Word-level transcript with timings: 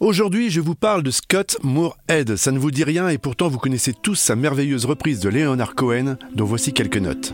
Aujourd'hui, 0.00 0.50
je 0.50 0.60
vous 0.60 0.74
parle 0.74 1.04
de 1.04 1.12
Scott 1.12 1.56
Moorhead. 1.62 2.34
Ça 2.34 2.50
ne 2.50 2.58
vous 2.58 2.72
dit 2.72 2.82
rien 2.82 3.08
et 3.08 3.18
pourtant 3.18 3.48
vous 3.48 3.58
connaissez 3.58 3.92
tous 3.94 4.16
sa 4.16 4.34
merveilleuse 4.34 4.86
reprise 4.86 5.20
de 5.20 5.28
Leonard 5.28 5.76
Cohen, 5.76 6.16
dont 6.34 6.44
voici 6.44 6.72
quelques 6.72 6.96
notes. 6.96 7.32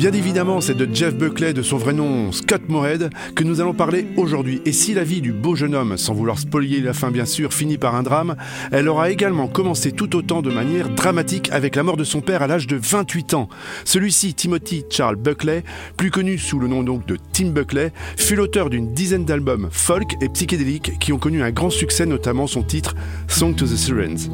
Bien 0.00 0.12
évidemment, 0.12 0.62
c'est 0.62 0.72
de 0.72 0.88
Jeff 0.90 1.14
Buckley, 1.14 1.52
de 1.52 1.60
son 1.60 1.76
vrai 1.76 1.92
nom 1.92 2.32
Scott 2.32 2.62
Moorhead, 2.70 3.10
que 3.34 3.44
nous 3.44 3.60
allons 3.60 3.74
parler 3.74 4.06
aujourd'hui. 4.16 4.62
Et 4.64 4.72
si 4.72 4.94
la 4.94 5.04
vie 5.04 5.20
du 5.20 5.30
beau 5.30 5.54
jeune 5.54 5.74
homme, 5.74 5.98
sans 5.98 6.14
vouloir 6.14 6.38
spolier 6.38 6.80
la 6.80 6.94
fin 6.94 7.10
bien 7.10 7.26
sûr, 7.26 7.52
finit 7.52 7.76
par 7.76 7.94
un 7.94 8.02
drame, 8.02 8.34
elle 8.72 8.88
aura 8.88 9.10
également 9.10 9.46
commencé 9.46 9.92
tout 9.92 10.16
autant 10.16 10.40
de 10.40 10.50
manière 10.50 10.88
dramatique 10.88 11.50
avec 11.52 11.76
la 11.76 11.82
mort 11.82 11.98
de 11.98 12.04
son 12.04 12.22
père 12.22 12.40
à 12.40 12.46
l'âge 12.46 12.66
de 12.66 12.76
28 12.76 13.34
ans. 13.34 13.50
Celui-ci, 13.84 14.32
Timothy 14.32 14.84
Charles 14.88 15.16
Buckley, 15.16 15.64
plus 15.98 16.10
connu 16.10 16.38
sous 16.38 16.58
le 16.58 16.66
nom 16.66 16.82
donc 16.82 17.04
de 17.04 17.18
Tim 17.34 17.50
Buckley, 17.50 17.92
fut 18.16 18.36
l'auteur 18.36 18.70
d'une 18.70 18.94
dizaine 18.94 19.26
d'albums 19.26 19.68
folk 19.70 20.14
et 20.22 20.30
psychédéliques 20.30 20.98
qui 20.98 21.12
ont 21.12 21.18
connu 21.18 21.42
un 21.42 21.50
grand 21.50 21.68
succès, 21.68 22.06
notamment 22.06 22.46
son 22.46 22.62
titre 22.62 22.94
Song 23.28 23.54
to 23.54 23.66
the 23.66 23.76
Sirens. 23.76 24.30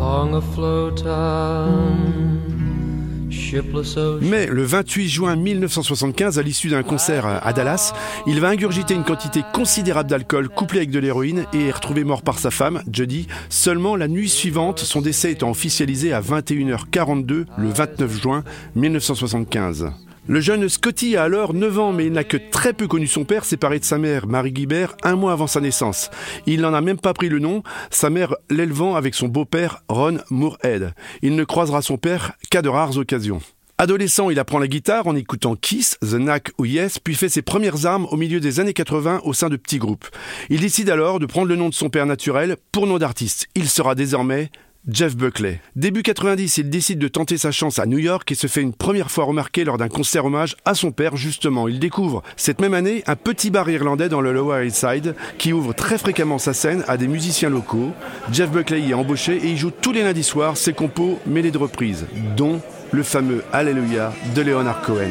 Mais 4.20 4.46
le 4.46 4.64
28 4.64 5.08
juin 5.08 5.36
1975, 5.36 6.38
à 6.38 6.42
l'issue 6.42 6.68
d'un 6.68 6.82
concert 6.82 7.26
à 7.26 7.52
Dallas, 7.52 7.92
il 8.26 8.40
va 8.40 8.48
ingurgiter 8.48 8.94
une 8.94 9.04
quantité 9.04 9.42
considérable 9.52 10.10
d'alcool 10.10 10.48
couplé 10.48 10.78
avec 10.78 10.90
de 10.90 10.98
l'héroïne 10.98 11.46
et 11.52 11.66
est 11.66 11.72
retrouvé 11.72 12.04
mort 12.04 12.22
par 12.22 12.38
sa 12.38 12.50
femme, 12.50 12.82
Judy, 12.92 13.26
seulement 13.48 13.96
la 13.96 14.08
nuit 14.08 14.28
suivante, 14.28 14.80
son 14.80 15.00
décès 15.00 15.32
étant 15.32 15.50
officialisé 15.50 16.12
à 16.12 16.20
21h42 16.20 17.46
le 17.56 17.68
29 17.68 18.22
juin 18.22 18.44
1975. 18.74 20.05
Le 20.28 20.40
jeune 20.40 20.68
Scotty 20.68 21.16
a 21.16 21.22
alors 21.22 21.54
9 21.54 21.78
ans, 21.78 21.92
mais 21.92 22.06
il 22.06 22.12
n'a 22.12 22.24
que 22.24 22.36
très 22.36 22.72
peu 22.72 22.88
connu 22.88 23.06
son 23.06 23.24
père, 23.24 23.44
séparé 23.44 23.78
de 23.78 23.84
sa 23.84 23.96
mère, 23.96 24.26
Marie 24.26 24.50
Guibert, 24.50 24.96
un 25.04 25.14
mois 25.14 25.32
avant 25.32 25.46
sa 25.46 25.60
naissance. 25.60 26.10
Il 26.46 26.62
n'en 26.62 26.74
a 26.74 26.80
même 26.80 26.98
pas 26.98 27.14
pris 27.14 27.28
le 27.28 27.38
nom, 27.38 27.62
sa 27.90 28.10
mère 28.10 28.34
l'élevant 28.50 28.96
avec 28.96 29.14
son 29.14 29.28
beau-père, 29.28 29.84
Ron 29.88 30.18
Moorhead. 30.30 30.94
Il 31.22 31.36
ne 31.36 31.44
croisera 31.44 31.80
son 31.80 31.96
père 31.96 32.32
qu'à 32.50 32.60
de 32.60 32.68
rares 32.68 32.96
occasions. 32.96 33.40
Adolescent, 33.78 34.30
il 34.30 34.40
apprend 34.40 34.58
la 34.58 34.66
guitare 34.66 35.06
en 35.06 35.14
écoutant 35.14 35.54
Kiss, 35.54 35.96
The 36.00 36.14
Knack 36.14 36.50
ou 36.58 36.64
Yes, 36.64 36.98
puis 36.98 37.14
fait 37.14 37.28
ses 37.28 37.42
premières 37.42 37.86
armes 37.86 38.08
au 38.10 38.16
milieu 38.16 38.40
des 38.40 38.58
années 38.58 38.72
80 38.72 39.20
au 39.22 39.32
sein 39.32 39.48
de 39.48 39.56
petits 39.56 39.78
groupes. 39.78 40.08
Il 40.48 40.60
décide 40.60 40.90
alors 40.90 41.20
de 41.20 41.26
prendre 41.26 41.46
le 41.46 41.56
nom 41.56 41.68
de 41.68 41.74
son 41.74 41.90
père 41.90 42.06
naturel 42.06 42.56
pour 42.72 42.86
nom 42.86 42.98
d'artiste. 42.98 43.46
Il 43.54 43.68
sera 43.68 43.94
désormais 43.94 44.50
Jeff 44.88 45.16
Buckley. 45.16 45.60
Début 45.74 46.04
90, 46.04 46.58
il 46.58 46.70
décide 46.70 47.00
de 47.00 47.08
tenter 47.08 47.38
sa 47.38 47.50
chance 47.50 47.80
à 47.80 47.86
New 47.86 47.98
York 47.98 48.30
et 48.30 48.36
se 48.36 48.46
fait 48.46 48.62
une 48.62 48.72
première 48.72 49.10
fois 49.10 49.24
remarquer 49.24 49.64
lors 49.64 49.78
d'un 49.78 49.88
concert 49.88 50.24
hommage 50.24 50.56
à 50.64 50.74
son 50.74 50.92
père 50.92 51.16
justement. 51.16 51.66
Il 51.66 51.80
découvre 51.80 52.22
cette 52.36 52.60
même 52.60 52.72
année 52.72 53.02
un 53.08 53.16
petit 53.16 53.50
bar 53.50 53.68
irlandais 53.68 54.08
dans 54.08 54.20
le 54.20 54.32
Lower 54.32 54.64
East 54.64 54.76
Side 54.76 55.16
qui 55.38 55.52
ouvre 55.52 55.74
très 55.74 55.98
fréquemment 55.98 56.38
sa 56.38 56.54
scène 56.54 56.84
à 56.86 56.96
des 56.96 57.08
musiciens 57.08 57.50
locaux. 57.50 57.92
Jeff 58.30 58.50
Buckley 58.50 58.82
y 58.82 58.90
est 58.92 58.94
embauché 58.94 59.36
et 59.36 59.48
il 59.48 59.56
joue 59.56 59.72
tous 59.72 59.90
les 59.90 60.04
lundis 60.04 60.22
soirs 60.22 60.56
ses 60.56 60.72
compos 60.72 61.18
mêlés 61.26 61.50
de 61.50 61.58
reprises, 61.58 62.06
dont 62.36 62.60
le 62.92 63.02
fameux 63.02 63.42
Alléluia 63.52 64.12
de 64.36 64.42
Leonard 64.42 64.82
Cohen. 64.82 65.10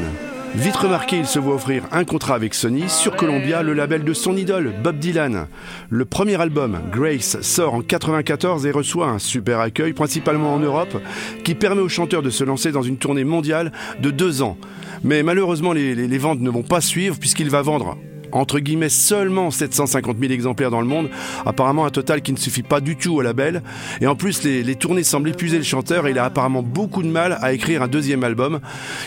Vite 0.58 0.78
remarqué, 0.78 1.17
il 1.17 1.28
se 1.28 1.38
voit 1.38 1.56
offrir 1.56 1.84
un 1.92 2.06
contrat 2.06 2.36
avec 2.36 2.53
Sony 2.53 2.88
sur 2.88 3.17
Columbia, 3.17 3.61
le 3.61 3.73
label 3.73 4.06
de 4.06 4.14
son 4.14 4.38
idole, 4.38 4.73
Bob 4.81 4.97
Dylan. 4.97 5.47
Le 5.89 6.06
premier 6.06 6.39
album, 6.39 6.80
Grace, 6.94 7.42
sort 7.42 7.73
en 7.73 7.81
94 7.81 8.66
et 8.66 8.72
reçoit 8.72 9.08
un 9.08 9.20
super 9.20 9.59
accueil, 9.59 9.92
principalement 9.92 10.53
en 10.53 10.59
Europe, 10.59 10.95
qui 11.44 11.56
permet 11.56 11.81
au 11.81 11.89
chanteur 11.89 12.22
de 12.22 12.30
se 12.30 12.45
lancer 12.45 12.72
dans 12.72 12.84
une 12.84 12.97
tournée 12.97 13.25
mondiale 13.25 13.73
de 14.00 14.12
deux 14.12 14.42
ans. 14.42 14.58
Mais 15.03 15.23
malheureusement, 15.23 15.73
les, 15.73 15.94
les 15.94 16.17
ventes 16.17 16.39
ne 16.39 16.50
vont 16.50 16.64
pas 16.64 16.81
suivre 16.81 17.17
puisqu'il 17.19 17.50
va 17.50 17.62
vendre 17.62 17.97
entre 18.36 18.59
guillemets 18.59 18.89
seulement 18.89 19.52
750 19.52 20.17
000 20.19 20.31
exemplaires 20.31 20.72
dans 20.72 20.81
le 20.81 20.88
monde, 20.88 21.09
apparemment 21.45 21.86
un 21.86 21.89
total 21.89 22.22
qui 22.22 22.33
ne 22.33 22.38
suffit 22.38 22.64
pas 22.64 22.81
du 22.81 22.95
tout 22.95 23.16
au 23.16 23.22
label. 23.22 23.64
Et 24.01 24.07
en 24.07 24.16
plus, 24.16 24.44
les, 24.44 24.75
tournées 24.75 25.03
semblent 25.03 25.29
épuiser 25.29 25.57
le 25.57 25.63
chanteur 25.63 26.07
et 26.07 26.12
il 26.12 26.19
a 26.19 26.25
apparemment 26.25 26.62
beaucoup 26.62 27.01
de 27.01 27.07
mal 27.07 27.38
à 27.41 27.53
écrire 27.53 27.81
un 27.81 27.88
deuxième 27.88 28.23
album. 28.23 28.59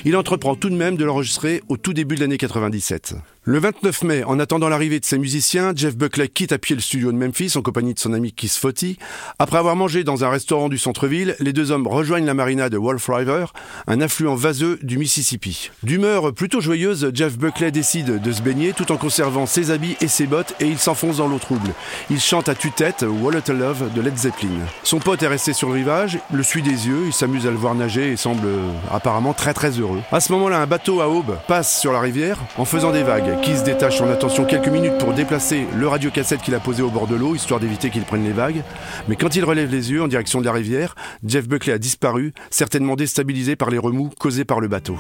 Il 0.05 0.17
entreprend 0.17 0.55
tout 0.55 0.71
de 0.71 0.77
même 0.77 0.97
de 0.97 1.05
l'enregistrer 1.05 1.63
au 1.69 1.77
tout 1.77 1.93
début 1.93 2.15
de 2.15 2.21
l'année 2.21 2.39
97. 2.39 3.15
Le 3.51 3.59
29 3.61 4.03
mai, 4.03 4.25
en 4.25 4.39
attendant 4.41 4.69
l'arrivée 4.69 5.01
de 5.01 5.07
ses 5.07 5.17
musiciens, 5.17 5.73
Jeff 5.75 5.97
Buckley 5.97 6.29
quitte 6.29 6.53
à 6.53 6.59
pied 6.59 6.77
le 6.77 6.83
studio 6.83 7.13
de 7.13 7.17
Memphis 7.17 7.55
en 7.57 7.63
compagnie 7.63 7.95
de 7.95 7.99
son 7.99 8.13
ami 8.13 8.31
Keith 8.31 8.53
Footy. 8.53 8.99
Après 9.39 9.57
avoir 9.57 9.75
mangé 9.75 10.05
dans 10.05 10.23
un 10.23 10.29
restaurant 10.29 10.69
du 10.69 10.77
centre-ville, 10.77 11.35
les 11.41 11.55
deux 11.55 11.71
hommes 11.71 11.87
rejoignent 11.87 12.27
la 12.27 12.35
marina 12.35 12.69
de 12.69 12.77
Wolf 12.77 13.09
River, 13.09 13.47
un 13.87 14.03
affluent 14.03 14.37
vaseux 14.37 14.79
du 14.83 14.99
Mississippi. 14.99 15.71
D'humeur 15.83 16.35
plutôt 16.35 16.61
joyeuse, 16.61 17.11
Jeff 17.15 17.39
Buckley 17.39 17.71
décide 17.71 18.21
de 18.21 18.33
se 18.33 18.43
baigner 18.43 18.75
tout 18.75 18.93
en 18.93 18.99
conservant 18.99 19.47
ses 19.47 19.71
habits 19.71 19.97
et 20.03 20.09
ses 20.09 20.27
bottes 20.27 20.55
et 20.61 20.67
il 20.67 20.79
s'enfonce 20.79 21.17
dans 21.17 21.29
l'eau 21.29 21.39
trouble. 21.39 21.71
Il 22.11 22.21
chante 22.21 22.51
à 22.51 22.55
tue-tête 22.55 23.07
Wallet 23.09 23.41
Love 23.49 23.91
de 23.95 24.03
Led 24.03 24.19
Zeppelin. 24.19 24.51
Son 24.83 24.99
pote 24.99 25.23
est 25.23 25.27
resté 25.27 25.55
sur 25.55 25.69
le 25.69 25.75
rivage, 25.77 26.19
le 26.35 26.43
suit 26.43 26.61
des 26.61 26.87
yeux, 26.87 27.05
il 27.07 27.15
s'amuse 27.15 27.47
à 27.47 27.51
le 27.51 27.57
voir 27.57 27.75
nager 27.75 28.13
et 28.13 28.17
semble 28.19 28.47
apparemment 28.93 29.33
très 29.33 29.55
très 29.55 29.71
heureux. 29.71 30.03
À 30.13 30.21
ce 30.21 30.33
moment-là, 30.33 30.61
un 30.61 30.67
bateau 30.67 31.01
à 31.01 31.09
aube 31.09 31.39
passe 31.49 31.81
sur 31.81 31.95
la 31.95 32.01
rivière 32.01 32.37
en 32.59 32.67
faisant 32.67 32.93
des 32.93 33.03
vagues 33.03 33.38
qui 33.43 33.57
se 33.57 33.65
détache 33.65 33.99
son 33.99 34.09
attention 34.09 34.45
quelques 34.45 34.69
minutes 34.69 34.99
pour 34.99 35.13
déplacer 35.13 35.67
le 35.77 35.89
radiocassette 35.89 36.41
qu'il 36.41 36.55
a 36.55 36.61
posé 36.61 36.83
au 36.83 36.91
bord 36.91 37.07
de 37.07 37.17
l'eau, 37.17 37.35
histoire 37.35 37.61
d'éviter 37.61 37.91
qu'il 37.91 38.03
prenne 38.03 38.25
les 38.25 38.33
vagues. 38.33 38.63
Mais 39.09 39.17
quand 39.17 39.35
il 39.37 39.45
relève 39.45 39.71
les 39.71 39.91
yeux 39.91 40.03
en 40.03 40.09
direction 40.09 40.41
de 40.41 40.47
la 40.47 40.53
rivière, 40.53 40.95
Jeff 41.27 41.49
Buckley 41.49 41.73
a 41.73 41.79
disparu, 41.79 42.33
certainement 42.51 42.97
déstabilisé 42.97 43.57
par 43.57 43.71
les 43.71 43.79
remous 43.79 44.11
causés 44.19 44.45
par 44.45 44.61
le 44.61 44.69
bateau. 44.69 44.97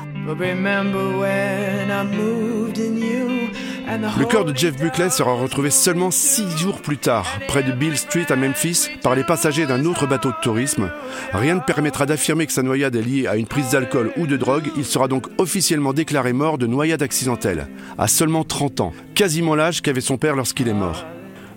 Le 4.19 4.26
corps 4.26 4.44
de 4.44 4.54
Jeff 4.54 4.76
Buckley 4.76 5.09
sera 5.09 5.32
retrouvé 5.32 5.71
seulement 5.71 6.10
six 6.10 6.47
jours 6.59 6.82
plus 6.82 6.99
tard, 6.99 7.26
près 7.49 7.62
de 7.62 7.72
Bill 7.72 7.97
Street 7.97 8.26
à 8.28 8.37
Memphis, 8.37 8.88
par 9.03 9.15
les 9.15 9.25
passagers 9.25 9.65
d'un 9.65 9.87
autre 9.87 10.06
bateau 10.06 10.28
de 10.28 10.37
tourisme. 10.43 10.91
Rien 11.32 11.54
ne 11.54 11.60
permettra 11.60 12.04
d'affirmer 12.04 12.47
que 12.47 12.53
sa 12.53 12.62
noyade 12.62 12.97
est 12.97 13.03
liée 13.03 13.27
à 13.27 13.37
une 13.37 13.47
prise 13.47 13.71
d'alcool 13.71 14.12
ou 14.19 14.27
de 14.27 14.37
drogue. 14.37 14.71
Il 14.77 14.84
sera 14.84 15.09
donc 15.09 15.27
officiellement 15.38 15.94
déclaré 15.94 16.34
mort 16.34 16.59
de 16.59 16.66
noyade 16.66 17.03
accidentelle, 17.03 17.69
à 17.97 18.09
seulement 18.09 18.44
30 18.44 18.81
ans, 18.81 18.93
quasiment 19.15 19.54
l'âge 19.54 19.81
qu'avait 19.81 20.03
son 20.03 20.19
père 20.19 20.37
lorsqu'il 20.37 20.69
est 20.69 20.75
mort. 20.75 21.06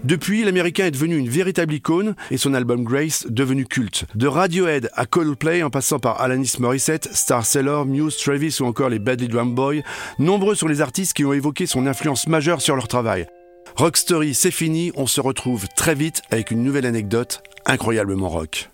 Depuis, 0.03 0.43
l'américain 0.43 0.85
est 0.85 0.91
devenu 0.91 1.15
une 1.17 1.29
véritable 1.29 1.73
icône 1.73 2.15
et 2.31 2.37
son 2.37 2.55
album 2.55 2.83
Grace 2.83 3.27
devenu 3.29 3.65
culte. 3.65 4.05
De 4.15 4.25
Radiohead 4.25 4.89
à 4.93 5.05
Coldplay 5.05 5.61
en 5.61 5.69
passant 5.69 5.99
par 5.99 6.19
Alanis 6.21 6.53
Morissette, 6.59 7.09
Star 7.13 7.45
Sailor, 7.45 7.85
Muse, 7.85 8.17
Travis 8.17 8.57
ou 8.61 8.65
encore 8.65 8.89
les 8.89 8.99
Badly 8.99 9.27
Drum 9.27 9.53
Boys, 9.53 9.81
nombreux 10.17 10.55
sont 10.55 10.67
les 10.67 10.81
artistes 10.81 11.13
qui 11.13 11.23
ont 11.23 11.33
évoqué 11.33 11.67
son 11.67 11.85
influence 11.85 12.27
majeure 12.27 12.61
sur 12.61 12.75
leur 12.75 12.87
travail. 12.87 13.27
Rock 13.75 13.95
Story, 13.95 14.33
c'est 14.33 14.51
fini, 14.51 14.91
on 14.95 15.05
se 15.07 15.21
retrouve 15.21 15.67
très 15.77 15.93
vite 15.95 16.21
avec 16.31 16.51
une 16.51 16.63
nouvelle 16.63 16.85
anecdote 16.87 17.43
incroyablement 17.65 18.29
rock. 18.29 18.69